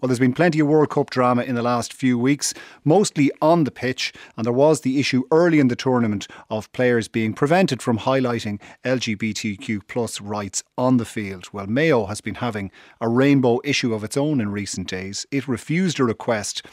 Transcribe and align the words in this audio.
Well, 0.00 0.08
there's 0.08 0.18
been 0.18 0.32
plenty 0.32 0.60
of 0.60 0.66
World 0.66 0.88
Cup 0.88 1.10
drama 1.10 1.42
in 1.42 1.56
the 1.56 1.62
last 1.62 1.92
few 1.92 2.18
weeks, 2.18 2.54
mostly 2.84 3.30
on 3.42 3.64
the 3.64 3.70
pitch, 3.70 4.14
and 4.34 4.46
there 4.46 4.52
was 4.52 4.80
the 4.80 4.98
issue 4.98 5.24
early 5.30 5.60
in 5.60 5.68
the 5.68 5.76
tournament 5.76 6.26
of 6.48 6.72
players 6.72 7.06
being 7.06 7.34
prevented 7.34 7.82
from 7.82 7.98
highlighting 7.98 8.58
LGBTQ 8.82 9.82
plus 9.88 10.18
rights 10.22 10.62
on 10.78 10.96
the 10.96 11.04
field. 11.04 11.48
Well, 11.52 11.66
Mayo 11.66 12.06
has 12.06 12.22
been 12.22 12.36
having 12.36 12.70
a 12.98 13.10
rainbow 13.10 13.60
issue 13.62 13.92
of 13.92 14.02
its 14.02 14.16
own 14.16 14.40
in 14.40 14.50
recent 14.50 14.88
days. 14.88 15.26
It 15.30 15.46
refused 15.46 16.00
a 16.00 16.04
request, 16.04 16.64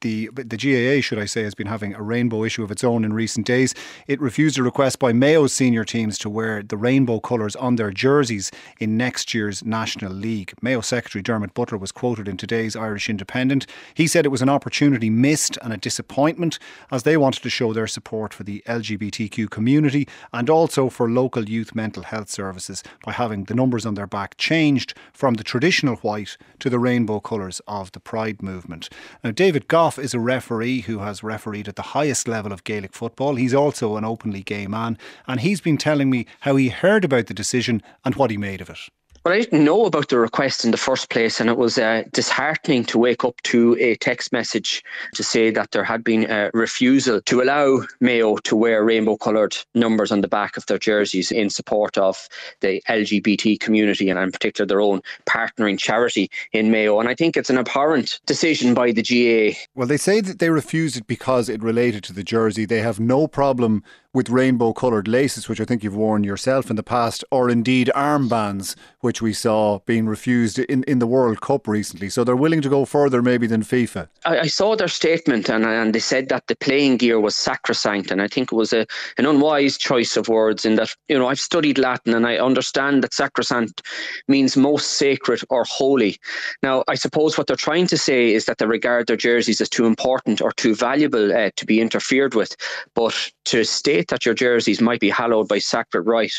the 0.00 0.30
the 0.34 0.56
GAA, 0.56 1.00
should 1.00 1.18
I 1.18 1.24
say, 1.24 1.42
has 1.42 1.54
been 1.54 1.66
having 1.66 1.94
a 1.94 2.02
rainbow 2.02 2.44
issue 2.44 2.62
of 2.62 2.70
its 2.70 2.84
own 2.84 3.04
in 3.04 3.12
recent 3.12 3.46
days. 3.46 3.74
It 4.06 4.20
refused 4.20 4.58
a 4.58 4.62
request 4.62 4.98
by 4.98 5.12
Mayo's 5.12 5.52
senior 5.52 5.84
teams 5.84 6.18
to 6.18 6.30
wear 6.30 6.62
the 6.62 6.76
rainbow 6.76 7.20
colours 7.20 7.56
on 7.56 7.76
their 7.76 7.90
jerseys 7.90 8.50
in 8.78 8.96
next 8.96 9.34
year's 9.34 9.64
National 9.64 10.12
League. 10.12 10.52
Mayo 10.60 10.80
Secretary 10.80 11.22
Dermot 11.22 11.54
Butler 11.54 11.78
was 11.78 11.92
quoted 11.92 12.28
in 12.28 12.36
today's 12.36 12.76
Irish 12.76 13.08
Independent. 13.08 13.66
He 13.94 14.06
said 14.06 14.24
it 14.24 14.30
was 14.30 14.42
an 14.42 14.48
opportunity 14.48 15.10
missed 15.10 15.58
and 15.62 15.72
a 15.72 15.76
disappointment 15.76 16.58
as 16.90 17.02
they 17.02 17.16
wanted 17.16 17.42
to 17.42 17.50
show 17.50 17.72
their 17.72 17.86
support 17.86 18.34
for 18.34 18.44
the 18.44 18.62
LGBTQ 18.66 19.50
community 19.50 20.06
and 20.32 20.50
also 20.50 20.88
for 20.88 21.10
local 21.10 21.48
youth 21.48 21.74
mental 21.74 22.02
health 22.02 22.28
services 22.28 22.82
by 23.04 23.12
having 23.12 23.44
the 23.44 23.54
numbers 23.54 23.86
on 23.86 23.94
their 23.94 24.06
back 24.06 24.36
changed 24.36 24.94
from 25.12 25.34
the 25.34 25.44
traditional 25.44 25.96
white 25.96 26.36
to 26.58 26.70
the 26.70 26.78
rainbow 26.78 27.20
colours 27.20 27.60
of 27.66 27.92
the 27.92 28.00
Pride 28.00 28.42
movement. 28.42 28.88
Now, 29.24 29.30
David 29.30 29.68
Is 29.86 30.14
a 30.14 30.18
referee 30.18 30.80
who 30.80 30.98
has 30.98 31.22
refereed 31.22 31.68
at 31.68 31.76
the 31.76 31.82
highest 31.82 32.26
level 32.26 32.52
of 32.52 32.64
Gaelic 32.64 32.92
football. 32.92 33.36
He's 33.36 33.54
also 33.54 33.96
an 33.96 34.04
openly 34.04 34.42
gay 34.42 34.66
man, 34.66 34.98
and 35.28 35.38
he's 35.40 35.60
been 35.60 35.78
telling 35.78 36.10
me 36.10 36.26
how 36.40 36.56
he 36.56 36.70
heard 36.70 37.04
about 37.04 37.28
the 37.28 37.34
decision 37.34 37.82
and 38.04 38.16
what 38.16 38.32
he 38.32 38.36
made 38.36 38.60
of 38.60 38.68
it. 38.68 38.80
Well, 39.26 39.34
I 39.34 39.40
didn't 39.40 39.64
know 39.64 39.86
about 39.86 40.08
the 40.08 40.20
request 40.20 40.64
in 40.64 40.70
the 40.70 40.76
first 40.76 41.10
place, 41.10 41.40
and 41.40 41.50
it 41.50 41.56
was 41.56 41.78
uh, 41.78 42.04
disheartening 42.12 42.84
to 42.84 42.96
wake 42.96 43.24
up 43.24 43.34
to 43.42 43.76
a 43.80 43.96
text 43.96 44.30
message 44.30 44.84
to 45.14 45.24
say 45.24 45.50
that 45.50 45.72
there 45.72 45.82
had 45.82 46.04
been 46.04 46.30
a 46.30 46.48
refusal 46.54 47.20
to 47.22 47.42
allow 47.42 47.80
Mayo 48.00 48.36
to 48.36 48.54
wear 48.54 48.84
rainbow 48.84 49.16
coloured 49.16 49.56
numbers 49.74 50.12
on 50.12 50.20
the 50.20 50.28
back 50.28 50.56
of 50.56 50.64
their 50.66 50.78
jerseys 50.78 51.32
in 51.32 51.50
support 51.50 51.98
of 51.98 52.28
the 52.60 52.80
LGBT 52.88 53.58
community 53.58 54.10
and, 54.10 54.18
in 54.20 54.30
particular, 54.30 54.64
their 54.64 54.80
own 54.80 55.00
partnering 55.28 55.76
charity 55.76 56.30
in 56.52 56.70
Mayo. 56.70 57.00
And 57.00 57.08
I 57.08 57.16
think 57.16 57.36
it's 57.36 57.50
an 57.50 57.58
abhorrent 57.58 58.20
decision 58.26 58.74
by 58.74 58.92
the 58.92 59.02
GA. 59.02 59.56
Well, 59.74 59.88
they 59.88 59.96
say 59.96 60.20
that 60.20 60.38
they 60.38 60.50
refused 60.50 60.96
it 60.96 61.08
because 61.08 61.48
it 61.48 61.64
related 61.64 62.04
to 62.04 62.12
the 62.12 62.22
jersey. 62.22 62.64
They 62.64 62.80
have 62.80 63.00
no 63.00 63.26
problem 63.26 63.82
with 64.16 64.30
rainbow 64.30 64.72
coloured 64.72 65.06
laces, 65.06 65.46
which 65.46 65.60
I 65.60 65.66
think 65.66 65.84
you've 65.84 65.94
worn 65.94 66.24
yourself 66.24 66.70
in 66.70 66.76
the 66.76 66.82
past, 66.82 67.22
or 67.30 67.50
indeed 67.50 67.90
armbands, 67.94 68.74
which 69.00 69.20
we 69.20 69.34
saw 69.34 69.80
being 69.80 70.06
refused 70.06 70.58
in, 70.58 70.84
in 70.84 71.00
the 71.00 71.06
World 71.06 71.42
Cup 71.42 71.68
recently. 71.68 72.08
So 72.08 72.24
they're 72.24 72.34
willing 72.34 72.62
to 72.62 72.70
go 72.70 72.86
further 72.86 73.20
maybe 73.20 73.46
than 73.46 73.62
FIFA. 73.62 74.08
I, 74.24 74.38
I 74.38 74.46
saw 74.46 74.74
their 74.74 74.88
statement 74.88 75.50
and, 75.50 75.66
and 75.66 75.94
they 75.94 75.98
said 75.98 76.30
that 76.30 76.46
the 76.46 76.56
playing 76.56 76.96
gear 76.96 77.20
was 77.20 77.36
sacrosanct. 77.36 78.10
And 78.10 78.22
I 78.22 78.26
think 78.26 78.52
it 78.52 78.54
was 78.54 78.72
a, 78.72 78.86
an 79.18 79.26
unwise 79.26 79.76
choice 79.76 80.16
of 80.16 80.28
words 80.28 80.64
in 80.64 80.76
that, 80.76 80.96
you 81.08 81.18
know, 81.18 81.28
I've 81.28 81.38
studied 81.38 81.76
Latin 81.76 82.14
and 82.14 82.26
I 82.26 82.38
understand 82.38 83.04
that 83.04 83.12
sacrosanct 83.12 83.82
means 84.28 84.56
most 84.56 84.92
sacred 84.92 85.42
or 85.50 85.64
holy. 85.64 86.16
Now, 86.62 86.84
I 86.88 86.94
suppose 86.94 87.36
what 87.36 87.48
they're 87.48 87.56
trying 87.56 87.86
to 87.88 87.98
say 87.98 88.32
is 88.32 88.46
that 88.46 88.56
they 88.56 88.66
regard 88.66 89.08
their 89.08 89.16
jerseys 89.18 89.60
as 89.60 89.68
too 89.68 89.84
important 89.84 90.40
or 90.40 90.52
too 90.52 90.74
valuable 90.74 91.36
uh, 91.36 91.50
to 91.54 91.66
be 91.66 91.82
interfered 91.82 92.34
with. 92.34 92.56
But 92.94 93.30
to 93.44 93.62
state 93.62 94.05
that 94.08 94.24
your 94.24 94.34
jerseys 94.34 94.80
might 94.80 95.00
be 95.00 95.10
hallowed 95.10 95.48
by 95.48 95.58
sacred 95.58 96.02
right 96.02 96.32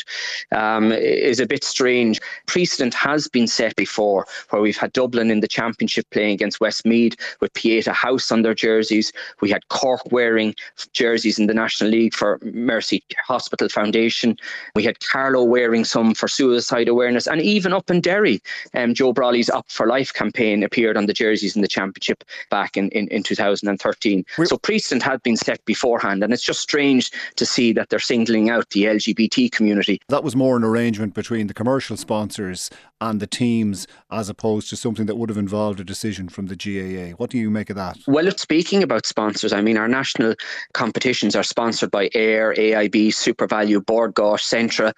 um, 0.52 0.92
is 0.92 1.40
a 1.40 1.46
bit 1.46 1.64
strange. 1.64 2.20
Precedent 2.46 2.94
has 2.94 3.28
been 3.28 3.46
set 3.46 3.74
before, 3.76 4.26
where 4.50 4.62
we've 4.62 4.76
had 4.76 4.92
Dublin 4.92 5.30
in 5.30 5.40
the 5.40 5.48
Championship 5.48 6.06
playing 6.10 6.32
against 6.34 6.60
Westmeath 6.60 7.16
with 7.40 7.52
Pieta 7.54 7.92
House 7.92 8.30
on 8.32 8.42
their 8.42 8.54
jerseys. 8.54 9.12
We 9.40 9.50
had 9.50 9.68
Cork 9.68 10.02
wearing 10.10 10.54
jerseys 10.92 11.38
in 11.38 11.46
the 11.46 11.54
National 11.54 11.90
League 11.90 12.14
for 12.14 12.38
Mercy 12.42 13.02
Hospital 13.26 13.68
Foundation. 13.68 14.36
We 14.74 14.84
had 14.84 15.00
Carlow 15.00 15.44
wearing 15.44 15.84
some 15.84 16.14
for 16.14 16.28
suicide 16.28 16.88
awareness, 16.88 17.26
and 17.26 17.40
even 17.40 17.72
up 17.72 17.90
in 17.90 18.00
Derry, 18.00 18.40
um, 18.74 18.94
Joe 18.94 19.12
Brolly's 19.12 19.50
Up 19.50 19.66
for 19.68 19.86
Life 19.86 20.12
campaign 20.12 20.62
appeared 20.62 20.96
on 20.96 21.06
the 21.06 21.12
jerseys 21.12 21.56
in 21.56 21.62
the 21.62 21.68
Championship 21.68 22.24
back 22.50 22.76
in, 22.76 22.88
in, 22.90 23.08
in 23.08 23.22
2013. 23.22 24.24
We're- 24.36 24.46
so 24.46 24.56
precedent 24.58 25.02
had 25.02 25.22
been 25.22 25.36
set 25.36 25.64
beforehand, 25.64 26.22
and 26.22 26.32
it's 26.32 26.42
just 26.42 26.60
strange 26.60 27.10
to 27.36 27.44
see 27.46 27.57
see 27.58 27.72
that 27.72 27.88
they're 27.88 27.98
singling 27.98 28.50
out 28.50 28.70
the 28.70 28.84
LGBT 28.84 29.50
community. 29.50 30.00
That 30.08 30.22
was 30.22 30.36
more 30.36 30.56
an 30.56 30.62
arrangement 30.62 31.12
between 31.12 31.48
the 31.48 31.54
commercial 31.54 31.96
sponsors 31.96 32.70
and 33.00 33.20
the 33.20 33.26
teams 33.26 33.86
as 34.10 34.28
opposed 34.28 34.68
to 34.70 34.76
something 34.76 35.06
that 35.06 35.16
would 35.16 35.28
have 35.28 35.38
involved 35.38 35.80
a 35.80 35.84
decision 35.84 36.28
from 36.28 36.46
the 36.46 36.56
GAA. 36.56 37.16
What 37.16 37.30
do 37.30 37.38
you 37.38 37.50
make 37.50 37.70
of 37.70 37.76
that? 37.76 37.98
Well, 38.06 38.30
speaking 38.36 38.82
about 38.82 39.06
sponsors, 39.06 39.52
I 39.52 39.60
mean, 39.60 39.76
our 39.76 39.88
national 39.88 40.34
competitions 40.72 41.34
are 41.34 41.42
sponsored 41.42 41.90
by 41.90 42.10
AIR, 42.14 42.54
AIB, 42.54 43.08
SuperValu, 43.08 43.84
Bord 43.86 44.14
Gáis, 44.14 44.42
Centra, 44.42 44.92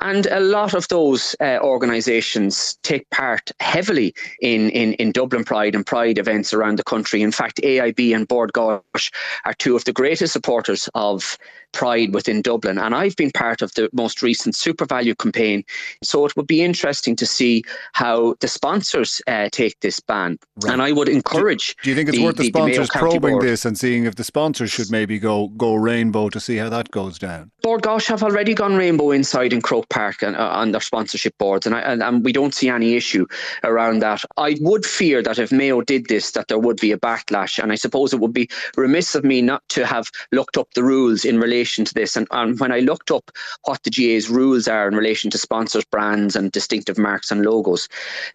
and 0.00 0.26
a 0.26 0.40
lot 0.40 0.74
of 0.74 0.88
those 0.88 1.36
uh, 1.40 1.58
organisations 1.60 2.78
take 2.82 3.08
part 3.10 3.50
heavily 3.60 4.14
in, 4.40 4.70
in, 4.70 4.94
in 4.94 5.12
Dublin 5.12 5.44
Pride 5.44 5.74
and 5.74 5.84
Pride 5.84 6.18
events 6.18 6.54
around 6.54 6.78
the 6.78 6.84
country. 6.84 7.20
In 7.22 7.32
fact, 7.32 7.60
AIB 7.62 8.14
and 8.14 8.26
Bord 8.26 8.52
Gáis 8.52 9.12
are 9.44 9.54
two 9.54 9.76
of 9.76 9.84
the 9.84 9.92
greatest 9.92 10.32
supporters 10.32 10.88
of 10.94 11.38
Pride 11.72 11.95
within 12.12 12.42
Dublin, 12.42 12.78
and 12.78 12.94
I've 12.94 13.16
been 13.16 13.30
part 13.30 13.62
of 13.62 13.72
the 13.74 13.88
most 13.92 14.22
recent 14.22 14.54
SuperValu 14.54 15.18
campaign. 15.18 15.64
So 16.02 16.24
it 16.26 16.36
would 16.36 16.46
be 16.46 16.62
interesting 16.62 17.16
to 17.16 17.26
see 17.26 17.64
how 17.92 18.34
the 18.40 18.48
sponsors 18.48 19.22
uh, 19.26 19.48
take 19.50 19.80
this 19.80 20.00
ban. 20.00 20.38
Right. 20.62 20.72
And 20.72 20.82
I 20.82 20.92
would 20.92 21.08
encourage. 21.08 21.76
Do, 21.76 21.82
do 21.84 21.90
you 21.90 21.96
think 21.96 22.08
it's 22.08 22.18
the, 22.18 22.24
worth 22.24 22.36
the, 22.36 22.50
the 22.50 22.58
sponsors 22.58 22.90
probing 22.90 23.38
this 23.40 23.64
and 23.64 23.78
seeing 23.78 24.04
if 24.04 24.14
the 24.14 24.24
sponsors 24.24 24.70
should 24.70 24.90
maybe 24.90 25.18
go 25.18 25.48
go 25.48 25.74
rainbow 25.74 26.28
to 26.28 26.40
see 26.40 26.56
how 26.56 26.68
that 26.68 26.90
goes 26.90 27.18
down? 27.18 27.50
Bord 27.66 27.82
Gáis 27.82 28.06
have 28.06 28.22
already 28.22 28.54
gone 28.54 28.76
rainbow 28.76 29.10
inside 29.10 29.52
in 29.52 29.60
Croke 29.60 29.88
Park 29.88 30.22
and, 30.22 30.36
uh, 30.36 30.50
on 30.50 30.70
their 30.70 30.80
sponsorship 30.80 31.36
boards, 31.36 31.66
and, 31.66 31.74
I, 31.74 31.80
and, 31.80 32.00
and 32.00 32.24
we 32.24 32.30
don't 32.30 32.54
see 32.54 32.68
any 32.68 32.94
issue 32.94 33.26
around 33.64 33.98
that. 34.02 34.22
I 34.36 34.56
would 34.60 34.86
fear 34.86 35.20
that 35.24 35.40
if 35.40 35.50
Mayo 35.50 35.80
did 35.80 36.06
this, 36.06 36.30
that 36.30 36.46
there 36.46 36.60
would 36.60 36.76
be 36.76 36.92
a 36.92 36.96
backlash, 36.96 37.60
and 37.60 37.72
I 37.72 37.74
suppose 37.74 38.12
it 38.12 38.20
would 38.20 38.32
be 38.32 38.48
remiss 38.76 39.16
of 39.16 39.24
me 39.24 39.42
not 39.42 39.68
to 39.70 39.84
have 39.84 40.08
looked 40.30 40.56
up 40.56 40.68
the 40.74 40.84
rules 40.84 41.24
in 41.24 41.40
relation 41.40 41.84
to 41.86 41.92
this. 41.92 42.14
And, 42.14 42.28
and 42.30 42.60
when 42.60 42.70
I 42.70 42.78
looked 42.78 43.10
up 43.10 43.32
what 43.64 43.82
the 43.82 43.90
GA's 43.90 44.30
rules 44.30 44.68
are 44.68 44.86
in 44.86 44.94
relation 44.94 45.28
to 45.32 45.38
sponsors, 45.38 45.84
brands, 45.86 46.36
and 46.36 46.52
distinctive 46.52 46.98
marks 46.98 47.32
and 47.32 47.44
logos. 47.44 47.88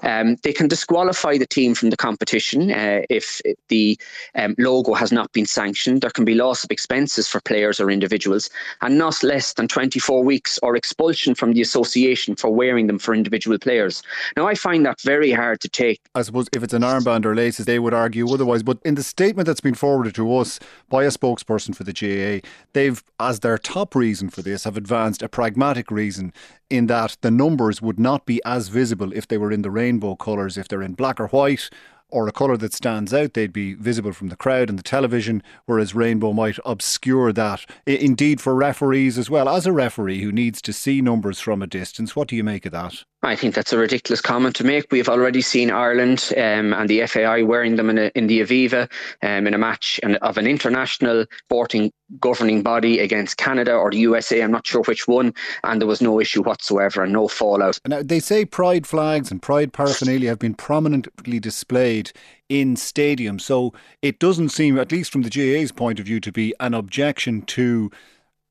Um, 0.03 0.35
they 0.43 0.51
can 0.51 0.67
disqualify 0.67 1.37
the 1.37 1.47
team 1.47 1.73
from 1.73 1.89
the 1.89 1.95
competition 1.95 2.69
uh, 2.69 3.03
if 3.09 3.39
the 3.69 3.97
um, 4.35 4.55
logo 4.57 4.93
has 4.93 5.13
not 5.13 5.31
been 5.31 5.45
sanctioned. 5.45 6.01
There 6.01 6.09
can 6.09 6.25
be 6.25 6.35
loss 6.35 6.65
of 6.65 6.71
expenses 6.71 7.29
for 7.29 7.39
players 7.39 7.79
or 7.79 7.89
individuals, 7.89 8.49
and 8.81 8.97
not 8.97 9.20
less 9.23 9.53
than 9.53 9.67
24 9.67 10.23
weeks 10.23 10.59
or 10.63 10.75
expulsion 10.75 11.35
from 11.35 11.53
the 11.53 11.61
association 11.61 12.35
for 12.35 12.49
wearing 12.49 12.87
them 12.87 12.99
for 12.99 13.13
individual 13.13 13.57
players. 13.57 14.03
Now, 14.37 14.47
I 14.47 14.55
find 14.55 14.85
that 14.85 15.01
very 15.01 15.31
hard 15.31 15.59
to 15.61 15.69
take. 15.69 16.01
I 16.15 16.21
suppose 16.21 16.47
if 16.53 16.63
it's 16.63 16.73
an 16.73 16.81
armband 16.81 17.25
or 17.25 17.35
laces, 17.35 17.65
they 17.65 17.79
would 17.79 17.93
argue 17.93 18.27
otherwise. 18.29 18.63
But 18.63 18.79
in 18.83 18.95
the 18.95 19.03
statement 19.03 19.47
that's 19.47 19.61
been 19.61 19.75
forwarded 19.75 20.15
to 20.15 20.35
us 20.37 20.59
by 20.89 21.03
a 21.03 21.09
spokesperson 21.09 21.75
for 21.75 21.83
the 21.83 21.93
GAA, 21.93 22.47
they've, 22.73 23.03
as 23.19 23.39
their 23.39 23.57
top 23.57 23.95
reason 23.95 24.29
for 24.29 24.41
this, 24.41 24.63
have 24.63 24.77
advanced 24.77 25.21
a 25.21 25.29
pragmatic 25.29 25.91
reason 25.91 26.33
in 26.69 26.87
that 26.87 27.17
the 27.21 27.31
numbers 27.31 27.81
would 27.81 27.99
not 27.99 28.25
be 28.25 28.41
as 28.45 28.69
visible 28.69 29.11
if 29.13 29.27
they 29.27 29.37
were 29.37 29.51
in 29.51 29.61
the 29.61 29.71
rainbow 29.71 30.15
colours. 30.15 30.57
If 30.57 30.67
they're 30.67 30.81
in 30.81 30.93
black 30.93 31.19
or 31.19 31.27
white 31.27 31.69
or 32.11 32.27
a 32.27 32.31
colour 32.31 32.57
that 32.57 32.73
stands 32.73 33.13
out, 33.13 33.33
they'd 33.33 33.53
be 33.53 33.73
visible 33.73 34.13
from 34.13 34.27
the 34.27 34.35
crowd 34.35 34.69
and 34.69 34.77
the 34.77 34.83
television, 34.83 35.41
whereas 35.65 35.95
rainbow 35.95 36.33
might 36.33 36.59
obscure 36.65 37.33
that. 37.33 37.65
Indeed, 37.85 38.41
for 38.41 38.55
referees 38.55 39.17
as 39.17 39.29
well. 39.29 39.49
As 39.49 39.65
a 39.65 39.71
referee 39.71 40.21
who 40.21 40.31
needs 40.31 40.61
to 40.63 40.73
see 40.73 41.01
numbers 41.01 41.39
from 41.39 41.61
a 41.61 41.67
distance, 41.67 42.15
what 42.15 42.27
do 42.27 42.35
you 42.35 42.43
make 42.43 42.65
of 42.65 42.71
that? 42.73 43.03
I 43.23 43.35
think 43.35 43.53
that's 43.53 43.71
a 43.71 43.77
ridiculous 43.77 44.19
comment 44.19 44.55
to 44.55 44.63
make. 44.63 44.91
We've 44.91 45.09
already 45.09 45.41
seen 45.41 45.69
Ireland 45.69 46.31
um, 46.35 46.73
and 46.73 46.89
the 46.89 47.05
FAI 47.05 47.43
wearing 47.43 47.75
them 47.75 47.89
in, 47.91 47.97
a, 47.99 48.11
in 48.15 48.25
the 48.25 48.41
Aviva 48.41 48.91
um, 49.21 49.45
in 49.45 49.53
a 49.53 49.59
match 49.59 49.99
of 50.03 50.37
an 50.37 50.47
international 50.47 51.25
sporting 51.37 51.91
governing 52.19 52.63
body 52.63 52.99
against 52.99 53.37
Canada 53.37 53.73
or 53.73 53.91
the 53.91 53.99
USA. 53.99 54.41
I'm 54.41 54.51
not 54.51 54.65
sure 54.65 54.81
which 54.83 55.07
one, 55.07 55.33
and 55.63 55.79
there 55.79 55.87
was 55.87 56.01
no 56.01 56.19
issue 56.19 56.41
whatsoever 56.41 57.03
and 57.03 57.13
no 57.13 57.27
fallout. 57.27 57.79
Now 57.87 58.01
they 58.01 58.19
say 58.19 58.43
pride 58.43 58.87
flags 58.87 59.29
and 59.29 59.39
pride 59.39 59.71
paraphernalia 59.71 60.29
have 60.29 60.39
been 60.39 60.55
prominently 60.55 61.39
displayed 61.39 62.11
in 62.49 62.75
stadiums, 62.75 63.41
so 63.41 63.71
it 64.01 64.19
doesn't 64.19 64.49
seem, 64.49 64.79
at 64.79 64.91
least 64.91 65.11
from 65.11 65.21
the 65.21 65.29
GAA's 65.29 65.71
point 65.71 65.99
of 65.99 66.05
view, 66.05 66.19
to 66.19 66.31
be 66.31 66.55
an 66.59 66.73
objection 66.73 67.43
to 67.43 67.91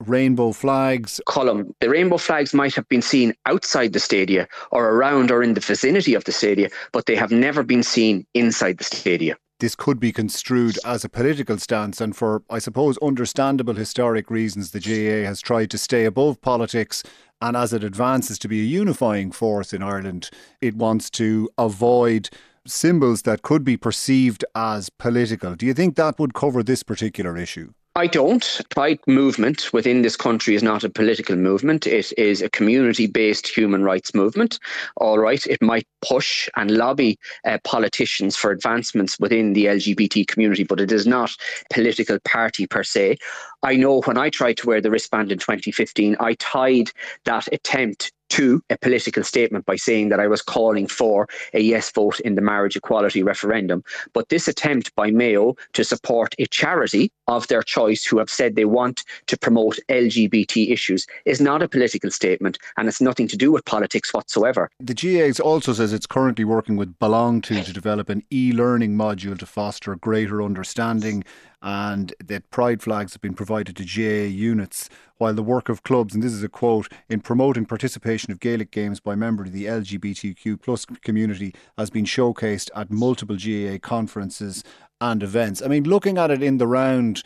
rainbow 0.06 0.52
flags. 0.52 1.20
Colm. 1.28 1.72
The 1.80 1.90
rainbow 1.90 2.16
flags 2.16 2.54
might 2.54 2.74
have 2.74 2.88
been 2.88 3.02
seen 3.02 3.34
outside 3.46 3.92
the 3.92 4.00
stadia 4.00 4.48
or 4.70 4.90
around 4.90 5.30
or 5.30 5.42
in 5.42 5.54
the 5.54 5.60
vicinity 5.60 6.14
of 6.14 6.24
the 6.24 6.32
stadia, 6.32 6.70
but 6.92 7.06
they 7.06 7.16
have 7.16 7.30
never 7.30 7.62
been 7.62 7.82
seen 7.82 8.26
inside 8.34 8.78
the 8.78 8.84
stadia. 8.84 9.36
This 9.60 9.74
could 9.74 10.00
be 10.00 10.10
construed 10.10 10.78
as 10.86 11.04
a 11.04 11.08
political 11.10 11.58
stance, 11.58 12.00
and 12.00 12.16
for, 12.16 12.42
I 12.48 12.58
suppose, 12.58 12.96
understandable 13.02 13.74
historic 13.74 14.30
reasons, 14.30 14.70
the 14.70 14.80
GAA 14.80 15.28
has 15.28 15.42
tried 15.42 15.70
to 15.72 15.78
stay 15.78 16.06
above 16.06 16.40
politics. 16.40 17.02
And 17.42 17.56
as 17.56 17.72
it 17.72 17.84
advances 17.84 18.38
to 18.38 18.48
be 18.48 18.60
a 18.60 18.64
unifying 18.64 19.32
force 19.32 19.72
in 19.74 19.82
Ireland, 19.82 20.30
it 20.62 20.76
wants 20.76 21.10
to 21.10 21.48
avoid 21.58 22.30
symbols 22.66 23.22
that 23.22 23.42
could 23.42 23.64
be 23.64 23.76
perceived 23.76 24.44
as 24.54 24.88
political. 24.90 25.54
Do 25.54 25.66
you 25.66 25.74
think 25.74 25.96
that 25.96 26.18
would 26.18 26.34
cover 26.34 26.62
this 26.62 26.82
particular 26.82 27.36
issue? 27.36 27.72
I 28.00 28.06
don't. 28.06 28.62
Pride 28.70 28.98
movement 29.06 29.74
within 29.74 30.00
this 30.00 30.16
country 30.16 30.54
is 30.54 30.62
not 30.62 30.84
a 30.84 30.88
political 30.88 31.36
movement. 31.36 31.86
It 31.86 32.14
is 32.16 32.40
a 32.40 32.48
community 32.48 33.06
based 33.06 33.46
human 33.46 33.84
rights 33.84 34.14
movement. 34.14 34.58
All 34.96 35.18
right. 35.18 35.46
It 35.46 35.60
might 35.60 35.86
push 36.00 36.48
and 36.56 36.70
lobby 36.70 37.18
uh, 37.44 37.58
politicians 37.62 38.36
for 38.36 38.52
advancements 38.52 39.20
within 39.20 39.52
the 39.52 39.66
LGBT 39.66 40.26
community, 40.26 40.64
but 40.64 40.80
it 40.80 40.90
is 40.90 41.06
not 41.06 41.36
political 41.70 42.18
party 42.20 42.66
per 42.66 42.82
se. 42.82 43.18
I 43.62 43.76
know 43.76 44.00
when 44.00 44.16
I 44.16 44.30
tried 44.30 44.56
to 44.56 44.66
wear 44.66 44.80
the 44.80 44.90
wristband 44.90 45.30
in 45.30 45.38
2015, 45.38 46.16
I 46.20 46.32
tied 46.38 46.90
that 47.26 47.48
attempt 47.52 48.12
to 48.30 48.62
a 48.70 48.78
political 48.78 49.22
statement 49.22 49.66
by 49.66 49.76
saying 49.76 50.08
that 50.08 50.20
I 50.20 50.26
was 50.26 50.42
calling 50.42 50.86
for 50.86 51.28
a 51.52 51.60
yes 51.60 51.90
vote 51.90 52.20
in 52.20 52.34
the 52.34 52.40
marriage 52.40 52.76
equality 52.76 53.22
referendum. 53.22 53.84
But 54.12 54.28
this 54.28 54.48
attempt 54.48 54.94
by 54.94 55.10
Mayo 55.10 55.56
to 55.74 55.84
support 55.84 56.34
a 56.38 56.46
charity 56.46 57.12
of 57.28 57.46
their 57.48 57.62
choice 57.62 58.04
who 58.04 58.18
have 58.18 58.30
said 58.30 58.56
they 58.56 58.64
want 58.64 59.04
to 59.26 59.38
promote 59.38 59.78
LGBT 59.88 60.70
issues 60.70 61.06
is 61.24 61.40
not 61.40 61.62
a 61.62 61.68
political 61.68 62.10
statement 62.10 62.58
and 62.76 62.88
it's 62.88 63.00
nothing 63.00 63.28
to 63.28 63.36
do 63.36 63.52
with 63.52 63.64
politics 63.64 64.12
whatsoever. 64.12 64.70
The 64.80 64.94
GAA 64.94 65.42
also 65.42 65.72
says 65.72 65.92
it's 65.92 66.06
currently 66.06 66.44
working 66.44 66.76
with 66.76 66.98
Belong 66.98 67.40
To 67.42 67.62
to 67.62 67.72
develop 67.72 68.08
an 68.08 68.22
e 68.32 68.52
learning 68.52 68.96
module 68.96 69.38
to 69.38 69.46
foster 69.46 69.94
greater 69.96 70.42
understanding 70.42 71.24
and 71.62 72.14
that 72.24 72.50
pride 72.50 72.82
flags 72.82 73.12
have 73.12 73.20
been 73.20 73.34
provided 73.34 73.76
to 73.76 73.84
GAA 73.84 74.26
units, 74.26 74.88
while 75.18 75.34
the 75.34 75.42
work 75.42 75.68
of 75.68 75.82
clubs, 75.82 76.14
and 76.14 76.22
this 76.22 76.32
is 76.32 76.42
a 76.42 76.48
quote, 76.48 76.90
in 77.08 77.20
promoting 77.20 77.66
participation 77.66 78.32
of 78.32 78.40
Gaelic 78.40 78.70
games 78.70 79.00
by 79.00 79.14
members 79.14 79.48
of 79.48 79.52
the 79.52 79.66
LGBTQ 79.66 80.60
plus 80.62 80.86
community 80.86 81.54
has 81.76 81.90
been 81.90 82.06
showcased 82.06 82.70
at 82.74 82.90
multiple 82.90 83.36
GAA 83.36 83.78
conferences 83.78 84.64
and 85.00 85.22
events. 85.22 85.60
I 85.62 85.68
mean, 85.68 85.84
looking 85.84 86.16
at 86.16 86.30
it 86.30 86.42
in 86.42 86.58
the 86.58 86.66
round, 86.66 87.22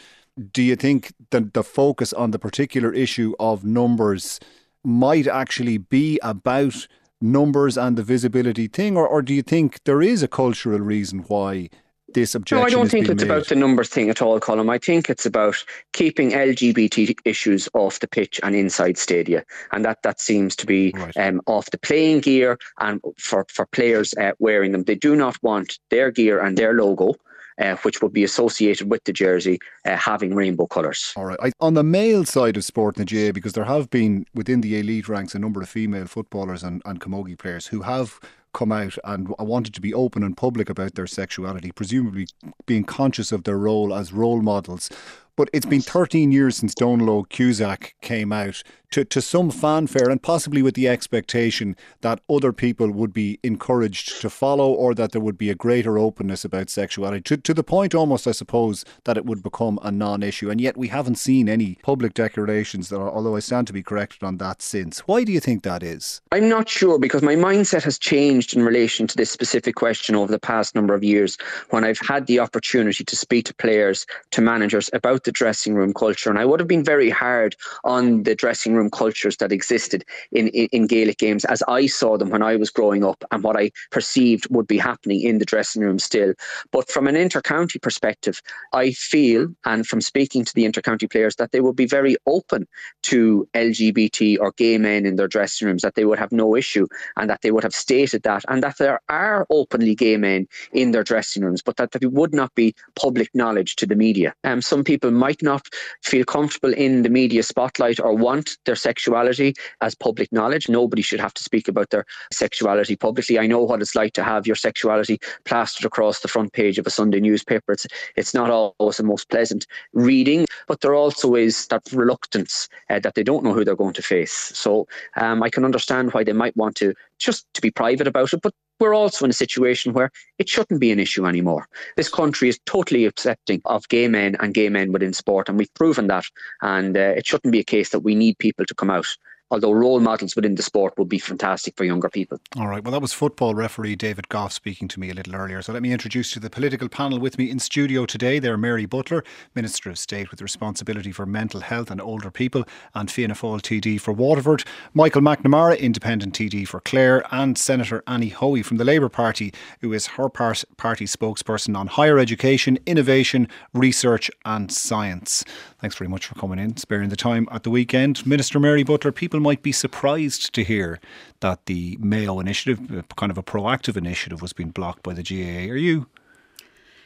do 0.52 0.62
you 0.62 0.74
think 0.74 1.12
that 1.30 1.54
the 1.54 1.62
focus 1.62 2.12
on 2.12 2.32
the 2.32 2.38
particular 2.38 2.92
issue 2.92 3.34
of 3.38 3.64
numbers 3.64 4.40
might 4.82 5.26
actually 5.26 5.78
be 5.78 6.18
about 6.22 6.86
numbers 7.20 7.78
and 7.78 7.96
the 7.96 8.02
visibility 8.02 8.66
thing, 8.66 8.96
or, 8.96 9.06
or 9.06 9.22
do 9.22 9.32
you 9.32 9.42
think 9.42 9.82
there 9.84 10.02
is 10.02 10.22
a 10.22 10.28
cultural 10.28 10.80
reason 10.80 11.20
why 11.20 11.70
this 12.14 12.34
objection. 12.34 12.58
No, 12.58 12.66
I 12.66 12.70
don't 12.70 12.90
think 12.90 13.08
it's 13.08 13.22
made. 13.22 13.30
about 13.30 13.48
the 13.48 13.54
numbers 13.56 13.88
thing 13.88 14.10
at 14.10 14.22
all, 14.22 14.40
Colm. 14.40 14.70
I 14.70 14.78
think 14.78 15.10
it's 15.10 15.26
about 15.26 15.56
keeping 15.92 16.30
LGBT 16.30 17.16
issues 17.24 17.68
off 17.74 18.00
the 18.00 18.08
pitch 18.08 18.40
and 18.42 18.54
inside 18.54 18.96
stadia, 18.96 19.44
and 19.72 19.84
that 19.84 20.02
that 20.02 20.20
seems 20.20 20.56
to 20.56 20.66
be 20.66 20.92
right. 20.94 21.16
um, 21.16 21.40
off 21.46 21.70
the 21.70 21.78
playing 21.78 22.20
gear 22.20 22.58
and 22.80 23.00
for 23.18 23.46
for 23.48 23.66
players 23.66 24.14
uh, 24.14 24.32
wearing 24.38 24.72
them. 24.72 24.84
They 24.84 24.94
do 24.94 25.14
not 25.14 25.36
want 25.42 25.78
their 25.90 26.10
gear 26.10 26.40
and 26.40 26.56
their 26.56 26.74
logo. 26.74 27.14
Uh, 27.56 27.76
which 27.82 28.02
would 28.02 28.12
be 28.12 28.24
associated 28.24 28.90
with 28.90 29.04
the 29.04 29.12
jersey 29.12 29.60
uh, 29.84 29.94
having 29.94 30.34
rainbow 30.34 30.66
colours. 30.66 31.12
All 31.16 31.24
right. 31.24 31.38
I, 31.40 31.52
on 31.60 31.74
the 31.74 31.84
male 31.84 32.24
side 32.24 32.56
of 32.56 32.64
sport 32.64 32.98
in 32.98 33.04
the 33.04 33.28
GAA, 33.28 33.30
because 33.30 33.52
there 33.52 33.62
have 33.62 33.90
been 33.90 34.26
within 34.34 34.60
the 34.60 34.76
elite 34.76 35.08
ranks 35.08 35.36
a 35.36 35.38
number 35.38 35.62
of 35.62 35.68
female 35.68 36.06
footballers 36.06 36.64
and, 36.64 36.82
and 36.84 37.00
camogie 37.00 37.38
players 37.38 37.68
who 37.68 37.82
have 37.82 38.18
come 38.54 38.72
out 38.72 38.96
and 39.04 39.28
wanted 39.38 39.74
to 39.74 39.80
be 39.80 39.92
open 39.92 40.22
and 40.22 40.36
public 40.36 40.70
about 40.70 40.94
their 40.94 41.06
sexuality, 41.06 41.72
presumably 41.72 42.28
being 42.64 42.84
conscious 42.84 43.32
of 43.32 43.44
their 43.44 43.58
role 43.58 43.92
as 43.92 44.12
role 44.12 44.40
models. 44.40 44.88
But 45.36 45.50
it's 45.52 45.66
been 45.66 45.80
13 45.80 46.30
years 46.30 46.56
since 46.56 46.74
Donal 46.74 47.24
Cusack 47.24 47.94
came 48.00 48.32
out 48.32 48.62
to, 48.94 49.04
to 49.04 49.20
some 49.20 49.50
fanfare 49.50 50.08
and 50.08 50.22
possibly 50.22 50.62
with 50.62 50.76
the 50.76 50.86
expectation 50.86 51.74
that 52.02 52.20
other 52.30 52.52
people 52.52 52.92
would 52.92 53.12
be 53.12 53.40
encouraged 53.42 54.20
to 54.20 54.30
follow 54.30 54.72
or 54.72 54.94
that 54.94 55.10
there 55.10 55.20
would 55.20 55.36
be 55.36 55.50
a 55.50 55.54
greater 55.56 55.98
openness 55.98 56.44
about 56.44 56.70
sexuality 56.70 57.20
to, 57.22 57.36
to 57.36 57.52
the 57.52 57.64
point 57.64 57.92
almost, 57.92 58.28
I 58.28 58.30
suppose, 58.30 58.84
that 59.02 59.16
it 59.16 59.26
would 59.26 59.42
become 59.42 59.80
a 59.82 59.90
non 59.90 60.22
issue. 60.22 60.48
And 60.48 60.60
yet 60.60 60.76
we 60.76 60.86
haven't 60.86 61.16
seen 61.16 61.48
any 61.48 61.76
public 61.82 62.14
declarations, 62.14 62.88
that 62.90 63.00
are, 63.00 63.10
although 63.10 63.34
I 63.34 63.40
stand 63.40 63.66
to 63.66 63.72
be 63.72 63.82
corrected 63.82 64.22
on 64.22 64.36
that 64.36 64.62
since. 64.62 65.00
Why 65.00 65.24
do 65.24 65.32
you 65.32 65.40
think 65.40 65.64
that 65.64 65.82
is? 65.82 66.22
I'm 66.30 66.48
not 66.48 66.68
sure 66.68 67.00
because 67.00 67.22
my 67.22 67.34
mindset 67.34 67.82
has 67.82 67.98
changed 67.98 68.54
in 68.54 68.62
relation 68.62 69.08
to 69.08 69.16
this 69.16 69.30
specific 69.32 69.74
question 69.74 70.14
over 70.14 70.30
the 70.30 70.38
past 70.38 70.76
number 70.76 70.94
of 70.94 71.02
years 71.02 71.36
when 71.70 71.82
I've 71.82 71.98
had 71.98 72.28
the 72.28 72.38
opportunity 72.38 73.02
to 73.02 73.16
speak 73.16 73.46
to 73.46 73.54
players, 73.54 74.06
to 74.30 74.40
managers 74.40 74.88
about 74.92 75.23
the 75.24 75.32
dressing 75.32 75.74
room 75.74 75.92
culture. 75.92 76.30
And 76.30 76.38
I 76.38 76.44
would 76.44 76.60
have 76.60 76.68
been 76.68 76.84
very 76.84 77.10
hard 77.10 77.56
on 77.84 78.22
the 78.22 78.34
dressing 78.34 78.74
room 78.74 78.90
cultures 78.90 79.36
that 79.38 79.52
existed 79.52 80.04
in, 80.32 80.48
in, 80.48 80.68
in 80.72 80.86
Gaelic 80.86 81.18
games 81.18 81.44
as 81.44 81.62
I 81.68 81.86
saw 81.86 82.16
them 82.16 82.30
when 82.30 82.42
I 82.42 82.56
was 82.56 82.70
growing 82.70 83.04
up 83.04 83.24
and 83.30 83.42
what 83.42 83.56
I 83.56 83.70
perceived 83.90 84.46
would 84.50 84.66
be 84.66 84.78
happening 84.78 85.20
in 85.20 85.38
the 85.38 85.44
dressing 85.44 85.82
room 85.82 85.98
still. 85.98 86.34
But 86.70 86.90
from 86.90 87.06
an 87.06 87.16
inter-county 87.16 87.78
perspective, 87.78 88.40
I 88.72 88.92
feel, 88.92 89.48
and 89.64 89.86
from 89.86 90.00
speaking 90.00 90.44
to 90.44 90.54
the 90.54 90.64
inter-county 90.64 91.08
players, 91.08 91.36
that 91.36 91.52
they 91.52 91.60
would 91.60 91.76
be 91.76 91.86
very 91.86 92.16
open 92.26 92.66
to 93.02 93.48
LGBT 93.54 94.38
or 94.40 94.52
gay 94.52 94.78
men 94.78 95.06
in 95.06 95.16
their 95.16 95.28
dressing 95.28 95.68
rooms, 95.68 95.82
that 95.82 95.94
they 95.94 96.04
would 96.04 96.18
have 96.18 96.32
no 96.32 96.56
issue 96.56 96.86
and 97.16 97.28
that 97.30 97.42
they 97.42 97.50
would 97.50 97.64
have 97.64 97.74
stated 97.74 98.22
that 98.22 98.44
and 98.48 98.62
that 98.62 98.78
there 98.78 99.00
are 99.08 99.46
openly 99.50 99.94
gay 99.94 100.16
men 100.16 100.46
in 100.72 100.90
their 100.90 101.04
dressing 101.04 101.42
rooms, 101.42 101.62
but 101.62 101.76
that, 101.76 101.92
that 101.92 102.02
it 102.02 102.12
would 102.12 102.34
not 102.34 102.54
be 102.54 102.74
public 102.94 103.30
knowledge 103.34 103.76
to 103.76 103.86
the 103.86 103.96
media. 103.96 104.34
Um, 104.44 104.62
some 104.62 104.84
people 104.84 105.10
might 105.14 105.42
not 105.42 105.66
feel 106.02 106.24
comfortable 106.24 106.72
in 106.74 107.02
the 107.02 107.08
media 107.08 107.42
spotlight 107.42 108.00
or 108.00 108.14
want 108.14 108.58
their 108.66 108.76
sexuality 108.76 109.54
as 109.80 109.94
public 109.94 110.32
knowledge. 110.32 110.68
Nobody 110.68 111.02
should 111.02 111.20
have 111.20 111.34
to 111.34 111.44
speak 111.44 111.68
about 111.68 111.90
their 111.90 112.04
sexuality 112.32 112.96
publicly. 112.96 113.38
I 113.38 113.46
know 113.46 113.62
what 113.62 113.80
it's 113.80 113.94
like 113.94 114.12
to 114.14 114.24
have 114.24 114.46
your 114.46 114.56
sexuality 114.56 115.18
plastered 115.44 115.86
across 115.86 116.20
the 116.20 116.28
front 116.28 116.52
page 116.52 116.78
of 116.78 116.86
a 116.86 116.90
Sunday 116.90 117.20
newspaper. 117.20 117.72
It's 117.72 117.86
it's 118.16 118.34
not 118.34 118.50
always 118.50 118.96
the 118.96 119.02
most 119.02 119.30
pleasant 119.30 119.66
reading, 119.92 120.46
but 120.66 120.80
there 120.80 120.94
also 120.94 121.34
is 121.34 121.66
that 121.68 121.82
reluctance 121.92 122.68
uh, 122.90 123.00
that 123.00 123.14
they 123.14 123.22
don't 123.22 123.44
know 123.44 123.52
who 123.52 123.64
they're 123.64 123.76
going 123.76 123.94
to 123.94 124.02
face. 124.02 124.32
So 124.32 124.86
um, 125.16 125.42
I 125.42 125.50
can 125.50 125.64
understand 125.64 126.12
why 126.12 126.24
they 126.24 126.32
might 126.32 126.56
want 126.56 126.76
to 126.76 126.94
just 127.18 127.46
to 127.54 127.60
be 127.60 127.70
private 127.70 128.06
about 128.06 128.32
it, 128.32 128.40
but 128.42 128.54
we're 128.84 128.94
also 128.94 129.24
in 129.24 129.30
a 129.30 129.34
situation 129.34 129.94
where 129.94 130.10
it 130.38 130.48
shouldn't 130.48 130.78
be 130.78 130.92
an 130.92 131.00
issue 131.00 131.26
anymore. 131.26 131.66
This 131.96 132.10
country 132.10 132.50
is 132.50 132.60
totally 132.66 133.06
accepting 133.06 133.62
of 133.64 133.88
gay 133.88 134.08
men 134.08 134.36
and 134.40 134.52
gay 134.52 134.68
men 134.68 134.92
within 134.92 135.14
sport, 135.14 135.48
and 135.48 135.56
we've 135.56 135.72
proven 135.72 136.08
that. 136.08 136.26
And 136.60 136.94
uh, 136.94 137.14
it 137.16 137.26
shouldn't 137.26 137.52
be 137.52 137.60
a 137.60 137.64
case 137.64 137.90
that 137.90 138.00
we 138.00 138.14
need 138.14 138.36
people 138.38 138.66
to 138.66 138.74
come 138.74 138.90
out 138.90 139.06
although 139.50 139.72
role 139.72 140.00
models 140.00 140.34
within 140.34 140.54
the 140.54 140.62
sport 140.62 140.98
would 140.98 141.08
be 141.08 141.18
fantastic 141.18 141.76
for 141.76 141.84
younger 141.84 142.08
people. 142.08 142.38
All 142.58 142.68
right. 142.68 142.82
Well, 142.82 142.92
that 142.92 143.02
was 143.02 143.12
football 143.12 143.54
referee 143.54 143.96
David 143.96 144.28
Gough 144.28 144.52
speaking 144.52 144.88
to 144.88 144.98
me 144.98 145.10
a 145.10 145.14
little 145.14 145.34
earlier. 145.36 145.62
So 145.62 145.72
let 145.72 145.82
me 145.82 145.92
introduce 145.92 146.30
you 146.30 146.40
to 146.40 146.40
the 146.40 146.50
political 146.50 146.88
panel 146.88 147.20
with 147.20 147.38
me 147.38 147.50
in 147.50 147.58
studio 147.58 148.06
today. 148.06 148.38
They're 148.38 148.56
Mary 148.56 148.86
Butler, 148.86 149.22
Minister 149.54 149.90
of 149.90 149.98
State 149.98 150.30
with 150.30 150.42
responsibility 150.42 151.12
for 151.12 151.26
mental 151.26 151.60
health 151.60 151.90
and 151.90 152.00
older 152.00 152.30
people, 152.30 152.64
and 152.94 153.10
Fianna 153.10 153.34
Fáil 153.34 153.60
TD 153.60 154.00
for 154.00 154.12
Waterford, 154.12 154.64
Michael 154.92 155.22
McNamara, 155.22 155.78
Independent 155.78 156.34
TD 156.34 156.66
for 156.66 156.80
Clare, 156.80 157.24
and 157.30 157.56
Senator 157.56 158.02
Annie 158.06 158.28
Hoey 158.30 158.62
from 158.62 158.78
the 158.78 158.84
Labour 158.84 159.08
Party, 159.08 159.52
who 159.80 159.92
is 159.92 160.06
her 160.06 160.28
party 160.28 161.06
spokesperson 161.06 161.76
on 161.76 161.86
higher 161.86 162.18
education, 162.18 162.78
innovation, 162.86 163.48
research, 163.72 164.30
and 164.44 164.72
science. 164.72 165.44
Thanks 165.80 165.96
very 165.96 166.08
much 166.08 166.26
for 166.26 166.34
coming 166.34 166.58
in, 166.58 166.76
sparing 166.76 167.10
the 167.10 167.16
time 167.16 167.48
at 167.50 167.62
the 167.62 167.70
weekend. 167.70 168.26
Minister 168.26 168.58
Mary 168.58 168.82
Butler, 168.82 169.12
people 169.12 169.33
might 169.40 169.62
be 169.62 169.72
surprised 169.72 170.54
to 170.54 170.64
hear 170.64 171.00
that 171.40 171.66
the 171.66 171.96
Mayo 172.00 172.40
initiative, 172.40 172.90
uh, 172.90 173.02
kind 173.16 173.30
of 173.30 173.38
a 173.38 173.42
proactive 173.42 173.96
initiative, 173.96 174.42
was 174.42 174.52
being 174.52 174.70
blocked 174.70 175.02
by 175.02 175.12
the 175.12 175.22
GAA. 175.22 175.72
Are 175.72 175.76
you? 175.76 176.06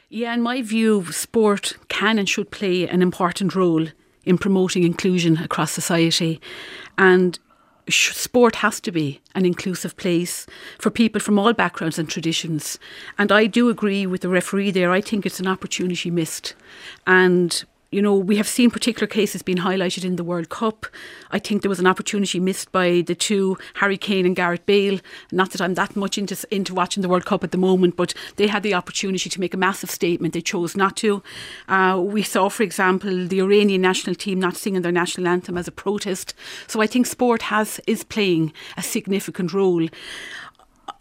Yeah, 0.09 0.33
in 0.33 0.41
my 0.41 0.63
view, 0.63 1.13
sport 1.13 1.77
can 1.89 2.19
and 2.19 2.29
should 2.29 2.51
play 2.51 2.89
an 2.89 3.03
important 3.03 3.55
role 3.55 3.89
in 4.25 4.39
promoting 4.39 4.85
inclusion 4.85 5.39
across 5.39 5.71
society. 5.71 6.41
And 6.97 7.39
sport 7.89 8.57
has 8.57 8.81
to 8.81 8.93
be 8.93 9.21
an 9.35 9.45
inclusive 9.45 9.97
place 9.97 10.47
for 10.79 10.91
people 10.91 11.21
from 11.21 11.39
all 11.39 11.53
backgrounds 11.53 11.99
and 11.99 12.09
traditions. 12.09 12.79
And 13.19 13.33
I 13.33 13.47
do 13.47 13.69
agree 13.69 14.07
with 14.07 14.23
the 14.23 14.29
referee 14.29 14.71
there. 14.71 14.91
I 14.93 15.01
think 15.01 15.25
it's 15.25 15.41
an 15.41 15.47
opportunity 15.47 16.11
missed. 16.11 16.55
And 17.07 17.65
you 17.91 18.03
know, 18.03 18.15
we 18.15 18.37
have 18.37 18.49
seen 18.49 18.71
particular 18.71 19.07
cases 19.07 19.43
being 19.43 19.59
highlighted 19.59 20.05
in 20.05 20.17
the 20.17 20.25
World 20.25 20.51
Cup. 20.51 20.87
I 21.31 21.39
think 21.39 21.63
there 21.63 21.71
was 21.71 21.81
an 21.81 21.87
opportunity 21.87 22.39
missed 22.39 22.71
by 22.71 23.03
the 23.07 23.15
two, 23.15 23.57
Harry 23.75 23.97
Kane 23.97 24.27
and 24.27 24.37
Gareth 24.37 24.67
Bale. 24.67 25.01
Not 25.33 25.53
that 25.53 25.63
I'm 25.63 25.75
that 25.75 25.97
much 25.97 26.19
into, 26.19 26.37
into 26.51 26.75
watching 26.75 27.03
the 27.03 27.09
World 27.09 27.25
Cup 27.25 27.43
at 27.43 27.51
the 27.51 27.57
moment, 27.57 27.97
but 27.97 28.13
they 28.37 28.47
had 28.47 28.63
the 28.63 28.75
opportunity 28.75 29.31
to 29.31 29.41
make 29.41 29.55
a 29.55 29.59
massive 29.59 29.91
statement. 29.91 30.35
They 30.35 30.43
chose 30.43 30.77
not 30.77 30.97
to. 30.99 31.23
Uh, 31.67 31.99
we 32.05 32.23
saw, 32.23 32.51
for 32.51 32.63
example, 32.63 33.27
the 33.27 33.41
Iranian 33.41 33.81
national 33.81 34.17
team 34.17 34.39
not 34.39 34.57
singing 34.57 34.83
their 34.83 34.93
national 34.93 35.27
anthem 35.27 35.57
as 35.57 35.67
a 35.67 35.73
protest. 35.73 36.35
So 36.67 36.83
I 36.83 36.87
think 36.87 37.07
sport 37.07 37.43
has 37.43 37.81
is 37.87 38.05
playing 38.05 38.53
a 38.77 38.83
significant 38.83 39.55
role 39.55 39.89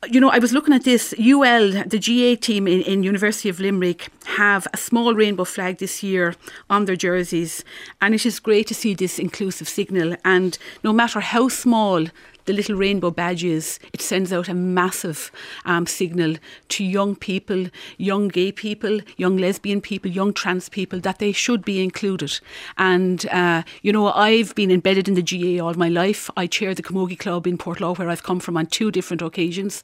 you 0.10 0.20
know, 0.20 0.30
I 0.30 0.40
was 0.40 0.54
looking 0.54 0.74
at 0.74 0.84
this. 0.84 1.14
UL, 1.20 1.84
the 1.84 2.00
GA 2.00 2.36
team 2.36 2.68
in, 2.68 2.82
in 2.82 3.04
University 3.04 3.50
of 3.50 3.60
Limerick, 3.60 4.10
have 4.26 4.68
a 4.74 4.78
small 4.78 5.14
rainbow 5.14 5.44
flag 5.44 5.78
this 5.78 6.04
year 6.04 6.36
on 6.70 6.86
their 6.86 6.96
jerseys, 6.96 7.64
and 8.02 8.14
it 8.14 8.26
is 8.26 8.40
great 8.40 8.68
to 8.68 8.74
see 8.74 8.94
this 8.94 9.20
inclusive 9.20 9.68
signal. 9.68 10.16
And 10.24 10.58
no 10.84 10.94
matter 10.94 11.20
how 11.20 11.50
small 11.50 12.08
the 12.48 12.54
little 12.54 12.76
rainbow 12.76 13.12
badges, 13.12 13.80
it 13.94 14.02
sends 14.02 14.34
out 14.34 14.50
a 14.50 14.54
massive 14.54 15.32
um, 15.66 15.86
signal 15.86 16.36
to 16.70 16.84
young 16.84 17.16
people, 17.16 17.68
young 17.98 18.30
gay 18.30 18.52
people, 18.52 19.00
young 19.18 19.38
lesbian 19.38 19.82
people, 19.82 20.10
young 20.10 20.34
trans 20.34 20.70
people 20.70 21.00
that 21.02 21.20
they 21.20 21.32
should 21.32 21.64
be 21.64 21.82
included. 21.84 22.40
And, 22.78 23.28
uh, 23.28 23.64
you 23.82 23.94
know, 23.94 24.12
I've 24.12 24.56
been 24.56 24.72
embedded 24.72 25.08
in 25.08 25.14
the 25.14 25.22
GA 25.22 25.60
all 25.60 25.74
my 25.76 25.90
life. 25.90 26.30
I 26.36 26.48
chair 26.48 26.74
the 26.74 26.82
Camogie 26.82 27.20
Club 27.20 27.46
in 27.46 27.58
Portlaw, 27.58 27.98
where 27.98 28.10
I've 28.10 28.24
come 28.24 28.40
from 28.40 28.58
on 28.58 28.66
two 28.66 28.90
different 28.90 29.22
occasions. 29.22 29.84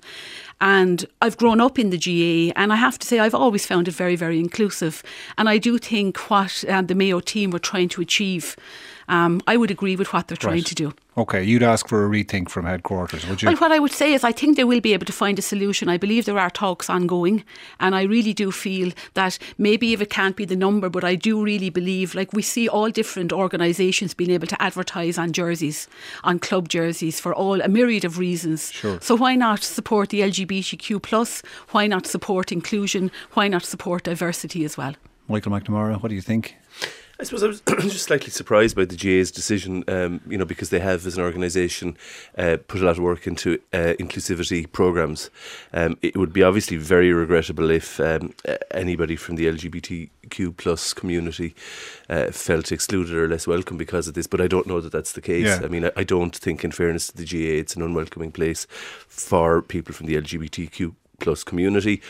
And 0.60 1.06
I've 1.22 1.38
grown 1.38 1.60
up 1.60 1.78
in 1.78 1.90
the 1.90 1.98
GA, 1.98 2.54
and 2.56 2.72
I 2.72 2.78
have 2.78 2.98
to 3.00 3.06
say, 3.06 3.20
I've 3.20 3.36
always 3.36 3.66
found 3.66 3.88
it 3.88 3.94
very, 3.94 4.16
very 4.16 4.40
inclusive. 4.40 5.04
And 5.38 5.50
I 5.50 5.58
do 5.58 5.78
think 5.78 6.18
what 6.30 6.64
uh, 6.68 6.82
the 6.82 6.96
Mayo 6.96 7.20
team 7.20 7.52
were 7.52 7.60
trying 7.60 7.90
to 7.90 8.02
achieve 8.02 8.56
um, 9.08 9.42
I 9.48 9.58
would 9.58 9.72
agree 9.72 9.96
with 9.96 10.14
what 10.14 10.28
they're 10.28 10.38
trying 10.38 10.56
right. 10.56 10.66
to 10.66 10.76
do. 10.76 10.94
Okay, 11.16 11.44
you'd 11.44 11.62
ask 11.62 11.88
for 11.88 12.04
a 12.06 12.10
rethink 12.10 12.50
from 12.50 12.66
headquarters, 12.66 13.28
would 13.28 13.42
you? 13.42 13.48
Well, 13.48 13.58
what 13.58 13.72
I 13.72 13.78
would 13.78 13.92
say 13.92 14.14
is 14.14 14.24
I 14.24 14.32
think 14.32 14.58
they 14.58 14.64
will 14.64 14.82
be 14.82 14.94
able 14.94 15.06
to 15.06 15.14
find 15.14 15.38
a 15.38 15.44
solution. 15.44 15.88
I 15.88 15.98
believe 15.98 16.26
there 16.26 16.40
are 16.40 16.50
talks 16.50 16.90
ongoing, 16.90 17.44
and 17.80 17.94
I 17.94 18.02
really 18.02 18.34
do 18.34 18.52
feel 18.52 18.92
that 19.14 19.38
maybe 19.60 19.94
if 19.94 20.02
it 20.02 20.10
can't 20.10 20.36
be 20.36 20.46
the 20.46 20.56
number, 20.56 20.90
but 20.90 21.04
I 21.04 21.14
do 21.14 21.44
really 21.44 21.70
believe, 21.70 22.16
like 22.16 22.34
we 22.34 22.42
see 22.42 22.68
all 22.68 22.90
different 22.90 23.32
organisations 23.32 24.16
being 24.16 24.32
able 24.32 24.48
to 24.48 24.60
advertise 24.60 25.20
on 25.20 25.34
jerseys, 25.34 25.88
on 26.24 26.40
club 26.40 26.68
jerseys, 26.68 27.20
for 27.20 27.34
all 27.34 27.62
a 27.62 27.68
myriad 27.68 28.06
of 28.06 28.18
reasons. 28.18 28.72
Sure. 28.72 29.00
So 29.00 29.16
why 29.16 29.36
not 29.36 29.64
support 29.64 30.10
the 30.10 30.22
LGBTQ 30.22 31.00
plus? 31.00 31.44
Why 31.70 31.86
not 31.86 32.08
support 32.08 32.52
inclusion? 32.52 33.12
Why 33.34 33.48
not 33.48 33.64
support 33.64 34.04
diversity 34.04 34.66
as 34.66 34.78
well? 34.78 34.96
Michael 35.28 35.52
McNamara, 35.52 36.02
what 36.02 36.10
do 36.10 36.16
you 36.16 36.22
think? 36.22 36.56
I 37.20 37.24
suppose 37.24 37.44
I 37.44 37.48
was 37.48 37.62
just 37.92 38.06
slightly 38.06 38.32
surprised 38.32 38.76
by 38.76 38.86
the 38.86 38.96
GA's 38.96 39.32
decision, 39.32 39.84
um, 39.88 40.22
you 40.28 40.38
know, 40.38 40.46
because 40.46 40.72
they 40.72 40.80
have, 40.80 41.06
as 41.06 41.16
an 41.16 41.24
organisation, 41.24 41.96
uh, 42.38 42.58
put 42.68 42.82
a 42.82 42.86
lot 42.86 42.98
of 42.98 43.04
work 43.04 43.28
into 43.28 43.60
uh, 43.72 43.94
inclusivity 44.00 44.70
programmes. 44.72 45.30
Um, 45.74 45.98
it 46.02 46.18
would 46.18 46.34
be 46.34 46.42
obviously 46.42 46.78
very 46.78 47.14
regrettable 47.14 47.70
if 47.70 48.00
um, 48.00 48.34
anybody 48.72 49.16
from 49.16 49.36
the 49.36 49.46
LGBTQ 49.46 50.58
plus 50.58 50.92
community 50.94 51.54
uh, 52.10 52.32
felt 52.32 52.72
excluded 52.72 53.16
or 53.16 53.28
less 53.28 53.46
welcome 53.46 53.78
because 53.78 54.08
of 54.08 54.16
this, 54.16 54.26
but 54.26 54.42
I 54.42 54.48
don't 54.48 54.66
know 54.66 54.82
that 54.82 54.92
that's 54.92 55.12
the 55.12 55.22
case. 55.22 55.46
Yeah. 55.46 55.62
I 55.64 55.68
mean, 55.68 55.86
I, 55.86 55.92
I 55.96 56.04
don't 56.04 56.36
think, 56.36 56.64
in 56.64 56.72
fairness 56.72 57.08
to 57.08 57.18
the 57.18 57.26
GA, 57.26 57.60
it's 57.60 57.76
an 57.76 57.84
unwelcoming 57.84 58.32
place 58.32 58.66
for 59.08 59.62
people 59.62 59.94
from 59.94 60.08
the 60.08 60.16
LGBTQ 60.16 60.96
plus 61.20 61.44
community 61.44 62.02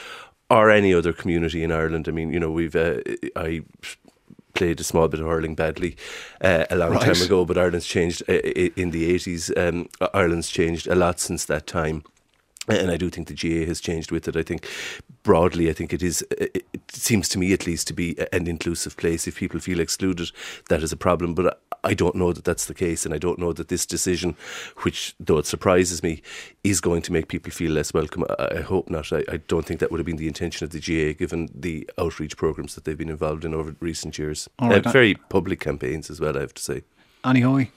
or 0.50 0.70
any 0.70 0.94
other 0.94 1.12
community 1.14 1.62
in 1.62 1.72
Ireland. 1.72 2.08
I 2.08 2.12
mean, 2.12 2.32
you 2.32 2.40
know, 2.40 2.52
we've 2.52 2.76
uh, 2.76 3.00
I 3.36 3.64
played 4.54 4.80
a 4.80 4.84
small 4.84 5.08
bit 5.08 5.20
of 5.20 5.26
hurling 5.26 5.56
badly 5.56 5.96
uh, 6.42 6.66
a 6.70 6.76
long 6.76 6.92
right. 6.92 7.02
time 7.02 7.22
ago, 7.22 7.46
but 7.46 7.58
Ireland's 7.58 7.88
changed 7.88 8.24
uh, 8.30 8.34
in 8.34 8.92
the 8.92 9.14
80s. 9.16 9.52
Um, 9.58 9.90
Ireland's 10.14 10.50
changed 10.50 10.88
a 10.88 10.96
lot 10.96 11.20
since 11.20 11.46
that 11.46 11.68
time. 11.68 12.04
And 12.68 12.90
I 12.90 12.96
do 12.96 13.10
think 13.10 13.28
the 13.28 13.34
GA 13.34 13.66
has 13.66 13.82
changed 13.82 14.12
with 14.12 14.28
it. 14.28 14.38
I 14.38 14.44
think 14.44 14.70
broadly, 15.24 15.70
I 15.70 15.74
think 15.74 15.92
it 15.92 16.02
is. 16.02 16.26
It 16.32 16.66
seems 16.90 17.28
to 17.30 17.40
me, 17.40 17.52
at 17.52 17.68
least, 17.68 17.88
to 17.88 17.94
be 17.94 18.16
an 18.32 18.48
inclusive 18.48 18.96
place. 18.96 19.28
If 19.28 19.36
people 19.36 19.60
feel 19.60 19.82
excluded, 19.82 20.32
that 20.70 20.82
is 20.82 20.94
a 20.94 20.98
problem. 20.98 21.34
But 21.34 21.62
I 21.84 21.94
don't 21.94 22.16
know 22.16 22.32
that 22.32 22.46
that's 22.46 22.66
the 22.66 22.74
case, 22.74 23.06
and 23.06 23.14
I 23.14 23.18
don't 23.18 23.38
know 23.38 23.52
that 23.52 23.68
this 23.68 23.86
decision, 23.86 24.38
which 24.84 25.14
though 25.20 25.40
it 25.40 25.46
surprises 25.46 26.02
me, 26.02 26.22
is 26.64 26.80
going 26.80 27.02
to 27.02 27.12
make 27.12 27.28
people 27.28 27.52
feel 27.52 27.74
less 27.74 27.94
welcome. 27.94 28.24
I, 28.40 28.60
I 28.60 28.62
hope 28.62 28.90
not. 28.90 29.12
I, 29.12 29.26
I, 29.30 29.38
don't 29.38 29.66
think 29.66 29.82
that 29.82 29.92
would 29.92 30.00
have 30.00 30.06
been 30.06 30.16
the 30.16 30.30
intention 30.30 30.64
of 30.64 30.70
the 30.70 30.80
GA, 30.80 31.14
given 31.14 31.50
the 31.54 31.90
outreach 31.98 32.38
programs 32.38 32.76
that 32.76 32.86
they've 32.86 32.98
been 32.98 33.10
involved 33.10 33.44
in 33.44 33.54
over 33.54 33.76
recent 33.82 34.18
years. 34.18 34.50
Right, 34.62 34.86
uh, 34.86 34.92
very 34.92 35.16
public 35.16 35.60
campaigns 35.60 36.10
as 36.10 36.22
well. 36.22 36.38
I 36.38 36.42
have 36.42 36.54
to 36.54 36.64
say. 36.64 36.84
Annie 37.26 37.42
Hoey. 37.42 37.72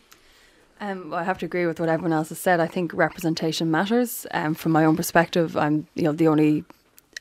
Um, 0.81 1.11
well, 1.11 1.21
I 1.21 1.23
have 1.23 1.39
to 1.39 1.47
agree 1.47 1.67
with 1.67 1.81
what 1.81 1.89
everyone 1.89 2.13
else 2.13 2.29
has 2.29 2.39
said. 2.39 2.61
I 2.61 2.67
think 2.67 2.93
representation 2.93 3.71
matters. 3.71 4.27
Um, 4.33 4.55
from 4.55 4.73
my 4.73 4.85
own 4.85 4.97
perspective, 4.97 5.57
I'm 5.57 5.87
you 5.95 6.03
know 6.03 6.13
the 6.13 6.29
only 6.29 6.65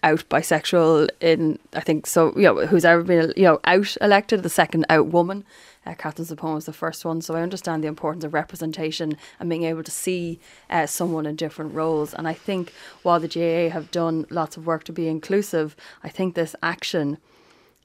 out 0.03 0.27
bisexual 0.29 1.09
in 1.19 1.57
I 1.73 1.79
think 1.79 2.05
so 2.05 2.33
you 2.35 2.43
know 2.43 2.65
who's 2.67 2.85
ever 2.85 3.01
been 3.01 3.33
you 3.37 3.43
know 3.43 3.59
out 3.63 3.95
elected, 4.01 4.43
the 4.43 4.49
second 4.49 4.85
out 4.89 5.07
woman. 5.07 5.45
Uh, 5.85 5.93
Catherine 5.93 6.27
Zappone 6.27 6.55
was 6.55 6.65
the 6.65 6.73
first 6.73 7.05
one, 7.05 7.21
so 7.21 7.35
I 7.35 7.43
understand 7.43 7.83
the 7.83 7.87
importance 7.87 8.23
of 8.23 8.33
representation 8.33 9.17
and 9.39 9.49
being 9.49 9.63
able 9.63 9.83
to 9.83 9.91
see 9.91 10.39
uh, 10.69 10.87
someone 10.87 11.27
in 11.27 11.35
different 11.35 11.75
roles. 11.75 12.11
And 12.13 12.27
I 12.27 12.33
think 12.33 12.73
while 13.03 13.19
the 13.19 13.27
GAA 13.27 13.71
have 13.71 13.91
done 13.91 14.25
lots 14.31 14.57
of 14.57 14.65
work 14.65 14.83
to 14.85 14.91
be 14.91 15.07
inclusive, 15.07 15.75
I 16.03 16.09
think 16.09 16.33
this 16.33 16.55
action 16.63 17.19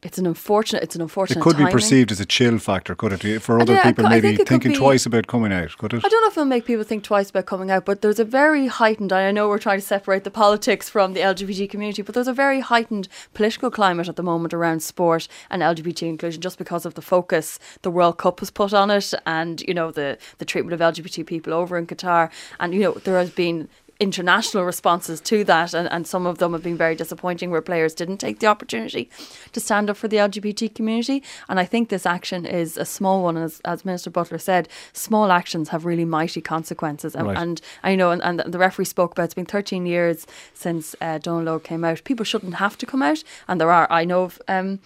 it's 0.02 0.16
an 0.16 0.26
unfortunate. 0.26 0.82
It's 0.82 0.96
an 0.96 1.02
unfortunate. 1.02 1.40
It 1.40 1.42
could 1.42 1.56
timing. 1.56 1.66
be 1.66 1.72
perceived 1.72 2.10
as 2.10 2.20
a 2.20 2.24
chill 2.24 2.58
factor, 2.58 2.94
could 2.94 3.12
it? 3.12 3.40
For 3.40 3.60
other 3.60 3.78
people, 3.82 4.08
maybe 4.08 4.34
thinking 4.36 4.72
be, 4.72 4.78
twice 4.78 5.04
about 5.04 5.26
coming 5.26 5.52
out, 5.52 5.76
could 5.76 5.92
it? 5.92 6.04
I 6.04 6.08
don't 6.08 6.22
know 6.22 6.28
if 6.28 6.32
it'll 6.32 6.46
make 6.46 6.64
people 6.64 6.84
think 6.84 7.04
twice 7.04 7.28
about 7.28 7.44
coming 7.44 7.70
out, 7.70 7.84
but 7.84 8.00
there's 8.00 8.18
a 8.18 8.24
very 8.24 8.66
heightened. 8.66 9.12
I 9.12 9.30
know 9.30 9.48
we're 9.48 9.58
trying 9.58 9.78
to 9.78 9.86
separate 9.86 10.24
the 10.24 10.30
politics 10.30 10.88
from 10.88 11.12
the 11.12 11.20
LGBT 11.20 11.68
community, 11.68 12.00
but 12.00 12.14
there's 12.14 12.28
a 12.28 12.32
very 12.32 12.60
heightened 12.60 13.08
political 13.34 13.70
climate 13.70 14.08
at 14.08 14.16
the 14.16 14.22
moment 14.22 14.54
around 14.54 14.82
sport 14.82 15.28
and 15.50 15.60
LGBT 15.60 16.08
inclusion, 16.08 16.40
just 16.40 16.56
because 16.56 16.86
of 16.86 16.94
the 16.94 17.02
focus 17.02 17.58
the 17.82 17.90
World 17.90 18.16
Cup 18.16 18.40
has 18.40 18.50
put 18.50 18.72
on 18.72 18.90
it, 18.90 19.12
and 19.26 19.60
you 19.68 19.74
know 19.74 19.90
the 19.90 20.16
the 20.38 20.46
treatment 20.46 20.72
of 20.72 20.80
LGBT 20.80 21.26
people 21.26 21.52
over 21.52 21.76
in 21.76 21.86
Qatar, 21.86 22.30
and 22.58 22.72
you 22.72 22.80
know 22.80 22.92
there 22.92 23.18
has 23.18 23.30
been 23.30 23.68
international 24.00 24.64
responses 24.64 25.20
to 25.20 25.44
that, 25.44 25.74
and, 25.74 25.86
and 25.92 26.06
some 26.06 26.26
of 26.26 26.38
them 26.38 26.54
have 26.54 26.62
been 26.62 26.76
very 26.76 26.94
disappointing 26.94 27.50
where 27.50 27.60
players 27.60 27.94
didn't 27.94 28.16
take 28.16 28.40
the 28.40 28.46
opportunity 28.46 29.10
to 29.52 29.60
stand 29.60 29.90
up 29.90 29.96
for 29.96 30.08
the 30.08 30.16
LGBT 30.16 30.74
community. 30.74 31.22
And 31.48 31.60
I 31.60 31.66
think 31.66 31.90
this 31.90 32.06
action 32.06 32.46
is 32.46 32.78
a 32.78 32.86
small 32.86 33.22
one, 33.22 33.36
as, 33.36 33.60
as 33.64 33.84
Minister 33.84 34.10
Butler 34.10 34.38
said, 34.38 34.68
small 34.94 35.30
actions 35.30 35.68
have 35.68 35.84
really 35.84 36.06
mighty 36.06 36.40
consequences. 36.40 37.14
And, 37.14 37.28
right. 37.28 37.36
and 37.36 37.60
I 37.82 37.94
know, 37.94 38.10
and, 38.10 38.22
and, 38.22 38.40
the 38.40 38.58
referee 38.58 38.86
spoke 38.86 39.12
about 39.12 39.24
it's 39.24 39.34
been 39.34 39.44
13 39.44 39.84
years 39.84 40.26
since 40.54 40.96
uh, 41.02 41.18
Donal 41.18 41.60
came 41.60 41.84
out. 41.84 42.02
People 42.04 42.24
shouldn't 42.24 42.54
have 42.54 42.78
to 42.78 42.86
come 42.86 43.02
out, 43.02 43.22
and 43.46 43.60
there 43.60 43.70
are, 43.70 43.86
I 43.90 44.04
know 44.04 44.22
of 44.24 44.40
um, 44.48 44.80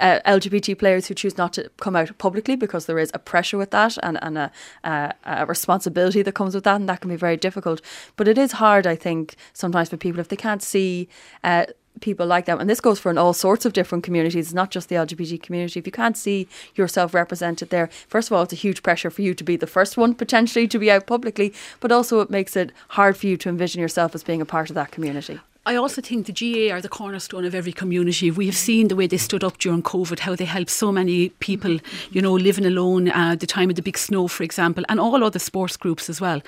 uh, 0.00 0.20
LGBT 0.26 0.78
players 0.78 1.06
who 1.06 1.14
choose 1.14 1.36
not 1.36 1.52
to 1.54 1.70
come 1.78 1.96
out 1.96 2.16
publicly 2.18 2.56
because 2.56 2.86
there 2.86 2.98
is 2.98 3.10
a 3.14 3.18
pressure 3.18 3.58
with 3.58 3.70
that 3.70 3.96
and, 4.02 4.18
and 4.22 4.38
a, 4.38 4.52
a, 4.84 5.46
responsibility 5.46 6.22
that 6.22 6.32
comes 6.32 6.54
with 6.54 6.64
that, 6.64 6.76
and 6.76 6.88
that 6.88 7.00
can 7.00 7.10
be 7.10 7.16
very 7.16 7.36
difficult. 7.36 7.80
But 8.16 8.28
it 8.28 8.38
is 8.38 8.52
hard, 8.52 8.86
I 8.86 8.96
think, 8.96 9.36
sometimes 9.52 9.90
for 9.90 9.96
people 9.96 10.20
if 10.20 10.28
they 10.28 10.36
can't 10.36 10.62
see. 10.62 11.08
Uh, 11.44 11.66
people 12.00 12.26
like 12.26 12.44
them. 12.44 12.60
And 12.60 12.68
this 12.68 12.80
goes 12.80 12.98
for 12.98 13.10
in 13.10 13.16
all 13.16 13.32
sorts 13.32 13.64
of 13.64 13.72
different 13.72 14.04
communities, 14.04 14.52
not 14.52 14.70
just 14.70 14.90
the 14.90 14.96
LGBT 14.96 15.42
community. 15.42 15.80
If 15.80 15.86
you 15.86 15.92
can't 15.92 16.16
see 16.16 16.46
yourself 16.74 17.14
represented 17.14 17.70
there, 17.70 17.88
first 18.08 18.28
of 18.28 18.36
all, 18.36 18.42
it's 18.42 18.52
a 18.52 18.56
huge 18.56 18.82
pressure 18.82 19.10
for 19.10 19.22
you 19.22 19.34
to 19.34 19.44
be 19.44 19.56
the 19.56 19.66
first 19.66 19.96
one 19.96 20.14
potentially 20.14 20.68
to 20.68 20.78
be 20.78 20.90
out 20.90 21.06
publicly, 21.06 21.54
but 21.80 21.92
also 21.92 22.20
it 22.20 22.28
makes 22.28 22.54
it 22.54 22.70
hard 22.88 23.16
for 23.16 23.26
you 23.26 23.36
to 23.38 23.48
envision 23.48 23.80
yourself 23.80 24.14
as 24.14 24.22
being 24.22 24.42
a 24.42 24.46
part 24.46 24.68
of 24.68 24.74
that 24.74 24.90
community. 24.90 25.40
I 25.66 25.74
also 25.74 26.00
think 26.00 26.26
the 26.26 26.32
GAA 26.32 26.72
are 26.72 26.80
the 26.80 26.88
cornerstone 26.88 27.44
of 27.44 27.52
every 27.52 27.72
community. 27.72 28.30
We 28.30 28.46
have 28.46 28.54
seen 28.54 28.86
the 28.86 28.94
way 28.94 29.08
they 29.08 29.16
stood 29.16 29.42
up 29.42 29.58
during 29.58 29.82
COVID, 29.82 30.20
how 30.20 30.36
they 30.36 30.44
helped 30.44 30.70
so 30.70 30.92
many 30.92 31.30
people, 31.40 31.78
you 32.12 32.22
know, 32.22 32.34
living 32.34 32.64
alone 32.64 33.08
uh, 33.08 33.32
at 33.32 33.40
the 33.40 33.48
time 33.48 33.68
of 33.68 33.74
the 33.74 33.82
big 33.82 33.98
snow, 33.98 34.28
for 34.28 34.44
example, 34.44 34.84
and 34.88 35.00
all 35.00 35.24
other 35.24 35.40
sports 35.40 35.76
groups 35.76 36.08
as 36.08 36.20
well. 36.20 36.40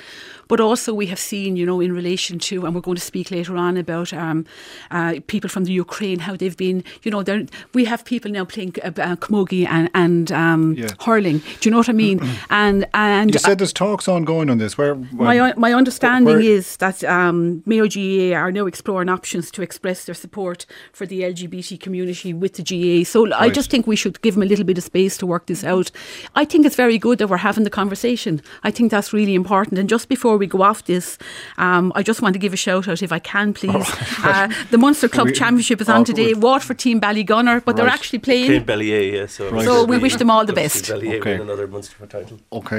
But 0.46 0.60
also 0.60 0.94
we 0.94 1.06
have 1.06 1.18
seen, 1.18 1.56
you 1.56 1.66
know, 1.66 1.80
in 1.80 1.92
relation 1.92 2.38
to, 2.38 2.64
and 2.64 2.76
we're 2.76 2.80
going 2.80 2.94
to 2.94 3.02
speak 3.02 3.32
later 3.32 3.56
on 3.56 3.76
about 3.76 4.12
um, 4.12 4.46
uh, 4.92 5.16
people 5.26 5.50
from 5.50 5.64
the 5.64 5.72
Ukraine, 5.72 6.20
how 6.20 6.36
they've 6.36 6.56
been, 6.56 6.84
you 7.02 7.10
know, 7.10 7.24
we 7.74 7.86
have 7.86 8.04
people 8.04 8.30
now 8.30 8.44
playing 8.44 8.76
uh, 8.84 8.86
uh, 8.86 9.16
camogie 9.16 9.66
and, 9.66 9.90
and 9.94 10.30
um, 10.30 10.74
yeah. 10.74 10.90
hurling. 11.00 11.38
Do 11.38 11.62
you 11.62 11.72
know 11.72 11.78
what 11.78 11.88
I 11.88 11.92
mean? 11.92 12.20
and 12.50 12.86
and 12.94 13.34
you 13.34 13.40
said 13.40 13.58
there's 13.58 13.72
talks 13.72 14.06
ongoing 14.06 14.48
on 14.48 14.58
this. 14.58 14.78
Where, 14.78 14.94
where 14.94 15.34
my 15.40 15.54
my 15.56 15.72
understanding 15.74 16.36
where, 16.36 16.40
is 16.40 16.76
that 16.76 17.02
um, 17.02 17.64
Mayo 17.66 17.88
GAA 17.88 18.38
are 18.38 18.52
now 18.52 18.66
exploring 18.66 19.07
options 19.08 19.50
to 19.52 19.62
express 19.62 20.04
their 20.04 20.14
support 20.14 20.66
for 20.92 21.06
the 21.06 21.22
LGBT 21.22 21.80
community 21.80 22.32
with 22.32 22.54
the 22.54 22.62
GA. 22.62 23.04
So 23.04 23.24
right. 23.24 23.34
I 23.34 23.48
just 23.50 23.70
think 23.70 23.86
we 23.86 23.96
should 23.96 24.20
give 24.22 24.34
them 24.34 24.42
a 24.42 24.46
little 24.46 24.64
bit 24.64 24.78
of 24.78 24.84
space 24.84 25.16
to 25.18 25.26
work 25.26 25.46
this 25.46 25.64
out. 25.64 25.90
I 26.34 26.44
think 26.44 26.66
it's 26.66 26.76
very 26.76 26.98
good 26.98 27.18
that 27.18 27.28
we're 27.28 27.38
having 27.38 27.64
the 27.64 27.70
conversation. 27.70 28.42
I 28.62 28.70
think 28.70 28.90
that's 28.90 29.12
really 29.12 29.34
important. 29.34 29.78
And 29.78 29.88
just 29.88 30.08
before 30.08 30.36
we 30.36 30.46
go 30.46 30.62
off 30.62 30.84
this, 30.84 31.18
um, 31.56 31.92
I 31.94 32.02
just 32.02 32.22
want 32.22 32.34
to 32.34 32.38
give 32.38 32.52
a 32.52 32.56
shout 32.56 32.88
out, 32.88 33.02
if 33.02 33.12
I 33.12 33.18
can, 33.18 33.54
please. 33.54 33.86
uh, 34.22 34.52
the 34.70 34.78
Munster 34.78 35.08
Club 35.08 35.28
we, 35.28 35.32
Championship 35.32 35.80
is 35.80 35.88
on 35.88 36.04
today. 36.04 36.34
Waterford 36.34 36.78
team 36.78 37.00
Ballygunner, 37.00 37.64
but 37.64 37.72
right. 37.72 37.76
they're 37.76 37.92
actually 37.92 38.18
playing. 38.18 38.46
Playing 38.46 38.64
Ballyea, 38.64 39.12
yeah. 39.12 39.26
So, 39.26 39.60
so 39.60 39.84
we 39.84 39.98
wish 39.98 40.16
them 40.16 40.30
all 40.30 40.44
the 40.44 40.52
best. 40.52 40.90
Okay. 40.90 41.18
win 41.18 41.40
another 41.42 41.66
Munster 41.66 42.06
title. 42.06 42.38
Okay. 42.52 42.76